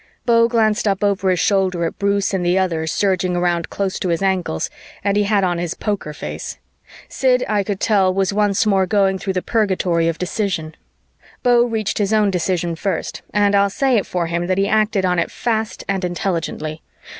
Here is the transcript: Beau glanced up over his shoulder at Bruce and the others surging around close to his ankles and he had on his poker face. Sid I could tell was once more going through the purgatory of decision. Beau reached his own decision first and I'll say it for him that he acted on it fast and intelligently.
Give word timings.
Beau 0.25 0.47
glanced 0.47 0.87
up 0.87 1.03
over 1.03 1.29
his 1.29 1.39
shoulder 1.39 1.85
at 1.85 1.99
Bruce 1.99 2.33
and 2.33 2.43
the 2.43 2.57
others 2.57 2.91
surging 2.91 3.35
around 3.35 3.69
close 3.69 3.99
to 3.99 4.09
his 4.09 4.23
ankles 4.23 4.67
and 5.03 5.15
he 5.15 5.25
had 5.25 5.43
on 5.43 5.59
his 5.59 5.75
poker 5.75 6.11
face. 6.11 6.57
Sid 7.07 7.45
I 7.47 7.61
could 7.61 7.79
tell 7.79 8.11
was 8.11 8.33
once 8.33 8.65
more 8.65 8.87
going 8.87 9.19
through 9.19 9.33
the 9.33 9.43
purgatory 9.43 10.07
of 10.07 10.17
decision. 10.17 10.73
Beau 11.43 11.65
reached 11.65 11.99
his 11.99 12.13
own 12.13 12.31
decision 12.31 12.75
first 12.75 13.21
and 13.31 13.53
I'll 13.53 13.69
say 13.69 13.95
it 13.95 14.07
for 14.07 14.25
him 14.25 14.47
that 14.47 14.57
he 14.57 14.67
acted 14.67 15.05
on 15.05 15.19
it 15.19 15.29
fast 15.29 15.83
and 15.87 16.03
intelligently. 16.03 16.81